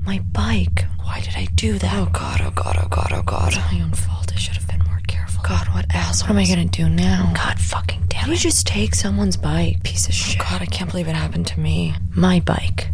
My 0.00 0.18
bike. 0.18 0.86
Why 1.04 1.20
did 1.20 1.36
I 1.36 1.46
do 1.54 1.78
that? 1.78 1.94
Oh 1.94 2.10
god, 2.12 2.40
oh 2.42 2.50
god, 2.50 2.80
oh 2.82 2.88
god, 2.88 3.12
oh 3.12 3.22
god. 3.22 3.52
It's 3.54 3.72
my 3.72 3.80
own 3.80 3.92
fault. 3.92 4.32
I 4.32 4.36
should 4.36 4.56
have 4.56 4.66
been 4.66 4.84
more 4.86 5.02
careful. 5.06 5.40
God, 5.44 5.68
what 5.68 5.86
else? 5.94 6.22
What 6.22 6.30
am 6.30 6.38
I 6.38 6.46
gonna 6.46 6.64
do 6.64 6.88
now? 6.88 7.32
God 7.36 7.60
fucking 7.60 8.00
damn 8.00 8.07
How 8.28 8.32
it. 8.34 8.44
you 8.44 8.50
just 8.50 8.66
take 8.66 8.94
someone's 8.94 9.36
bike? 9.38 9.82
Piece 9.82 10.06
of 10.06 10.14
shit. 10.14 10.40
Oh 10.40 10.44
god, 10.50 10.62
I 10.62 10.66
can't 10.66 10.90
believe 10.90 11.08
it 11.08 11.14
happened 11.16 11.46
to 11.48 11.60
me. 11.60 11.94
My 12.14 12.40
bike. 12.40 12.88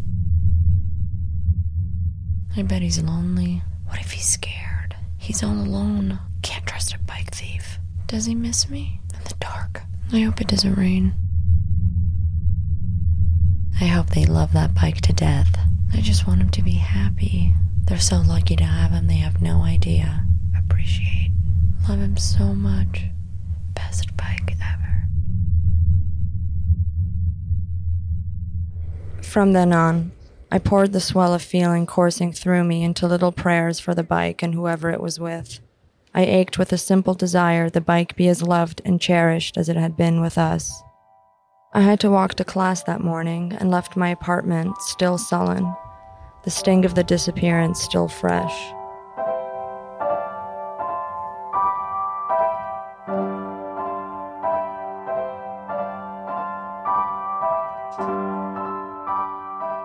I 2.57 2.63
bet 2.63 2.83
he's 2.83 3.03
lonely. 3.03 3.63
What 3.87 3.99
if 4.01 4.13
he's 4.13 4.27
scared? 4.27 4.95
He's 5.19 5.43
all 5.43 5.53
alone. 5.55 6.21
Can't 6.43 6.65
trust 6.67 6.95
a 6.95 6.99
bike 7.01 7.35
thief. 7.35 7.79
Does 8.07 8.27
he 8.27 8.35
miss 8.35 8.71
me? 8.71 9.01
In 9.13 9.25
the 9.25 9.35
dark. 9.41 9.83
I 10.13 10.21
hope 10.21 10.41
it 10.41 10.47
doesn't 10.49 10.75
rain. 10.75 11.15
I 13.81 13.87
hope 13.87 14.11
they 14.11 14.27
love 14.27 14.53
that 14.53 14.75
bike 14.75 15.01
to 15.03 15.13
death. 15.13 15.59
I 15.93 16.01
just 16.01 16.27
want 16.29 16.41
him 16.41 16.51
to 16.51 16.63
be 16.63 16.73
happy. 16.73 17.55
They're 17.87 17.99
so 17.99 18.19
lucky 18.19 18.55
to 18.57 18.65
have 18.65 18.93
him, 18.93 19.09
they 19.09 19.15
have 19.17 19.43
no 19.43 19.63
idea. 19.63 20.25
Appreciate. 20.57 21.33
Love 21.89 21.99
him 21.99 22.17
so 22.17 22.55
much. 22.55 23.07
Best 23.75 24.17
bike 24.17 24.55
ever. 24.63 25.07
From 29.35 29.53
then 29.53 29.73
on, 29.73 30.13
I 30.53 30.61
poured 30.61 30.93
the 30.93 31.01
swell 31.01 31.35
of 31.35 31.43
feeling 31.43 31.87
coursing 31.87 32.33
through 32.33 32.63
me 32.63 32.85
into 32.85 33.09
little 33.09 33.33
prayers 33.33 33.81
for 33.81 33.93
the 33.93 34.05
bike 34.05 34.45
and 34.45 34.55
whoever 34.55 34.91
it 34.91 35.01
was 35.01 35.19
with. 35.19 35.59
I 36.15 36.25
ached 36.25 36.57
with 36.57 36.73
a 36.73 36.79
simple 36.79 37.15
desire 37.15 37.69
the 37.69 37.81
bike 37.81 38.15
be 38.15 38.29
as 38.29 38.45
loved 38.45 38.81
and 38.85 39.01
cherished 39.01 39.59
as 39.59 39.69
it 39.69 39.75
had 39.75 39.97
been 39.97 40.21
with 40.21 40.39
us. 40.39 40.85
I 41.73 41.81
had 41.81 41.99
to 41.99 42.11
walk 42.13 42.35
to 42.35 42.45
class 42.45 42.85
that 42.85 43.01
morning 43.01 43.53
and 43.59 43.73
left 43.73 43.97
my 43.97 44.11
apartment 44.11 44.81
still 44.81 45.19
sullen 45.19 45.75
the 46.45 46.51
sting 46.53 46.85
of 46.85 46.95
the 46.95 47.03
disappearance 47.03 47.83
still 47.83 48.07
fresh. 48.07 48.73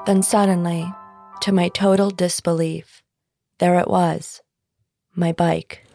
Then 0.10 0.24
suddenly, 0.24 0.92
to 1.42 1.52
my 1.52 1.68
total 1.68 2.10
disbelief, 2.10 3.04
there 3.60 3.78
it 3.78 3.88
was 3.88 4.42
my 5.14 5.32
bike. 5.32 5.86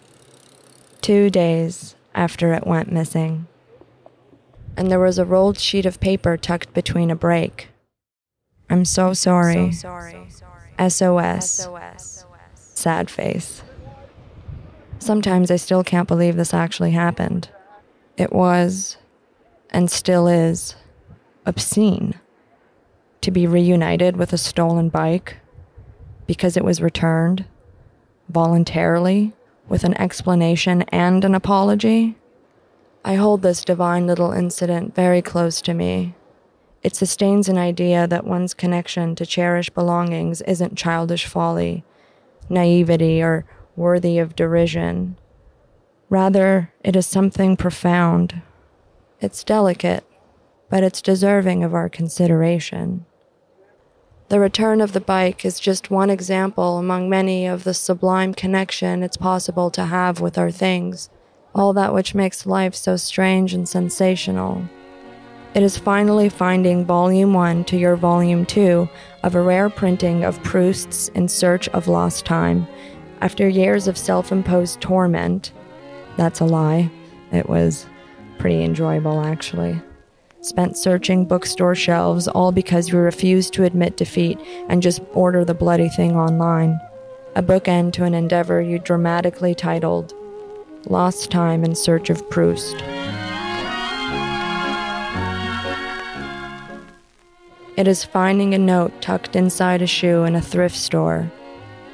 Two 1.00 1.30
days 1.30 1.96
after 2.14 2.54
it 2.54 2.64
went 2.64 2.92
missing. 2.92 3.48
And 4.76 4.88
there 4.88 5.00
was 5.00 5.18
a 5.18 5.24
rolled 5.24 5.58
sheet 5.58 5.84
of 5.84 5.98
paper 5.98 6.36
tucked 6.36 6.72
between 6.72 7.10
a 7.10 7.16
brake. 7.16 7.70
I'm 8.70 8.84
so 8.84 9.14
sorry. 9.14 9.72
So 9.72 9.88
sorry. 9.88 10.28
SOS. 10.78 11.50
SOS. 11.50 12.24
Sad 12.54 13.10
face. 13.10 13.64
Sometimes 15.00 15.50
I 15.50 15.56
still 15.56 15.82
can't 15.82 16.06
believe 16.06 16.36
this 16.36 16.54
actually 16.54 16.92
happened. 16.92 17.48
It 18.16 18.32
was, 18.32 18.96
and 19.70 19.90
still 19.90 20.28
is, 20.28 20.76
obscene 21.44 22.14
to 23.24 23.30
be 23.30 23.46
reunited 23.46 24.16
with 24.16 24.32
a 24.32 24.38
stolen 24.38 24.88
bike 24.88 25.38
because 26.26 26.56
it 26.56 26.64
was 26.64 26.80
returned 26.80 27.44
voluntarily 28.28 29.32
with 29.68 29.84
an 29.84 29.94
explanation 30.00 30.82
and 30.88 31.24
an 31.24 31.34
apology. 31.34 32.16
I 33.04 33.16
hold 33.16 33.42
this 33.42 33.64
divine 33.64 34.06
little 34.06 34.32
incident 34.32 34.94
very 34.94 35.20
close 35.20 35.60
to 35.62 35.74
me 35.74 36.14
it 36.84 36.94
sustains 36.94 37.48
an 37.48 37.56
idea 37.56 38.06
that 38.06 38.26
one's 38.26 38.52
connection 38.52 39.14
to 39.14 39.24
cherished 39.24 39.72
belongings 39.72 40.42
isn't 40.42 40.76
childish 40.76 41.24
folly, 41.24 41.82
naivety, 42.50 43.22
or 43.22 43.46
worthy 43.74 44.18
of 44.18 44.36
derision. 44.36 45.16
Rather, 46.10 46.74
it 46.84 46.94
is 46.94 47.06
something 47.06 47.56
profound. 47.56 48.42
It's 49.18 49.42
delicate, 49.42 50.04
but 50.68 50.84
it's 50.84 51.00
deserving 51.00 51.64
of 51.64 51.72
our 51.72 51.88
consideration. 51.88 53.06
The 54.34 54.40
return 54.40 54.80
of 54.80 54.94
the 54.94 55.00
bike 55.00 55.44
is 55.44 55.60
just 55.60 55.92
one 55.92 56.10
example 56.10 56.78
among 56.78 57.08
many 57.08 57.46
of 57.46 57.62
the 57.62 57.72
sublime 57.72 58.34
connection 58.34 59.04
it's 59.04 59.16
possible 59.16 59.70
to 59.70 59.84
have 59.84 60.20
with 60.20 60.36
our 60.38 60.50
things, 60.50 61.08
all 61.54 61.72
that 61.74 61.94
which 61.94 62.16
makes 62.16 62.44
life 62.44 62.74
so 62.74 62.96
strange 62.96 63.54
and 63.54 63.68
sensational. 63.68 64.68
It 65.54 65.62
is 65.62 65.78
finally 65.78 66.28
finding 66.28 66.84
Volume 66.84 67.32
1 67.32 67.62
to 67.66 67.76
your 67.76 67.94
Volume 67.94 68.44
2 68.44 68.88
of 69.22 69.36
a 69.36 69.40
rare 69.40 69.70
printing 69.70 70.24
of 70.24 70.42
Proust's 70.42 71.10
In 71.10 71.28
Search 71.28 71.68
of 71.68 71.86
Lost 71.86 72.24
Time. 72.24 72.66
After 73.20 73.48
years 73.48 73.86
of 73.86 73.96
self 73.96 74.32
imposed 74.32 74.80
torment, 74.80 75.52
that's 76.16 76.40
a 76.40 76.44
lie. 76.44 76.90
It 77.30 77.48
was 77.48 77.86
pretty 78.38 78.64
enjoyable, 78.64 79.20
actually 79.20 79.80
spent 80.44 80.76
searching 80.76 81.24
bookstore 81.24 81.74
shelves, 81.74 82.28
all 82.28 82.52
because 82.52 82.90
you 82.90 82.98
refused 82.98 83.54
to 83.54 83.64
admit 83.64 83.96
defeat 83.96 84.38
and 84.68 84.82
just 84.82 85.00
order 85.12 85.44
the 85.44 85.54
bloody 85.54 85.88
thing 85.88 86.16
online. 86.16 86.78
A 87.34 87.42
bookend 87.42 87.92
to 87.94 88.04
an 88.04 88.14
endeavor 88.14 88.60
you 88.60 88.78
dramatically 88.78 89.54
titled 89.54 90.12
Lost 90.86 91.30
Time 91.30 91.64
in 91.64 91.74
Search 91.74 92.10
of 92.10 92.28
Proust. 92.28 92.76
It 97.76 97.88
is 97.88 98.04
finding 98.04 98.54
a 98.54 98.58
note 98.58 98.92
tucked 99.00 99.34
inside 99.34 99.82
a 99.82 99.86
shoe 99.86 100.24
in 100.24 100.36
a 100.36 100.42
thrift 100.42 100.76
store, 100.76 101.32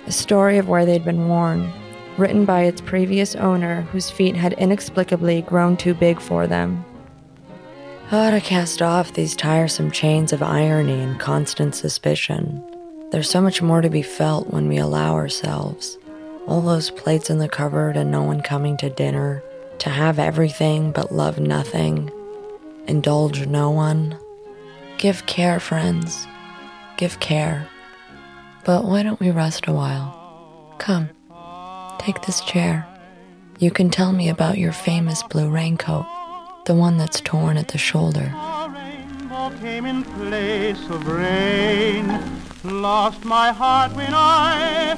a 0.07 0.13
story 0.13 0.59
of 0.59 0.69
where 0.69 0.85
they'd 0.85 1.05
been 1.05 1.29
worn, 1.29 1.73
written 2.19 2.45
by 2.45 2.65
its 2.65 2.83
previous 2.83 3.35
owner 3.37 3.83
whose 3.93 4.11
feet 4.11 4.37
had 4.37 4.53
inexplicably 4.55 5.41
grown 5.43 5.77
too 5.77 5.95
big 5.95 6.21
for 6.21 6.47
them. 6.47 6.85
How 8.11 8.31
to 8.31 8.41
cast 8.41 8.83
off 8.83 9.13
these 9.13 9.37
tiresome 9.37 9.93
chains 9.93 10.33
of 10.33 10.43
irony 10.43 11.01
and 11.01 11.21
constant 11.21 11.77
suspicion. 11.77 12.61
There's 13.13 13.31
so 13.31 13.41
much 13.41 13.63
more 13.63 13.81
to 13.81 13.89
be 13.89 14.03
felt 14.03 14.49
when 14.49 14.67
we 14.67 14.79
allow 14.79 15.15
ourselves. 15.15 15.97
All 16.49 16.61
those 16.61 16.91
plates 16.91 17.31
in 17.31 17.39
the 17.39 17.49
cupboard 17.49 17.97
and 17.97 18.11
no 18.11 18.25
one 18.25 18.41
coming 18.41 18.77
to 18.79 18.91
dinner. 18.91 19.45
To 19.79 19.91
have 19.91 20.19
everything 20.19 20.91
but 20.91 21.15
love 21.15 21.39
nothing. 21.39 22.11
Indulge 22.89 23.47
no 23.47 23.71
one. 23.71 24.19
Give 24.99 25.25
care, 25.27 25.61
friends. 25.61 26.27
Give 26.97 27.21
care. 27.21 27.69
But 28.65 28.87
why 28.87 29.05
don't 29.05 29.21
we 29.21 29.31
rest 29.31 29.69
a 29.69 29.73
while? 29.73 30.75
Come, 30.79 31.11
take 32.01 32.23
this 32.23 32.41
chair. 32.41 32.89
You 33.61 33.71
can 33.71 33.89
tell 33.89 34.11
me 34.11 34.29
about 34.29 34.59
your 34.59 34.73
famous 34.73 35.23
blue 35.23 35.49
raincoat 35.49 36.07
the 36.67 36.75
one 36.75 36.97
that's 36.99 37.21
torn 37.21 37.57
at 37.57 37.69
the 37.69 37.79
shoulder. 37.79 38.33
lost 42.65 43.25
my 43.25 43.53
heart 43.53 43.93
when 43.95 44.13
I 44.13 44.97